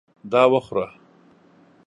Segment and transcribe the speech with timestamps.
[0.31, 0.89] دا وخوره!